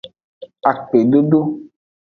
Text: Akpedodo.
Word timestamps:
Akpedodo. 0.69 1.41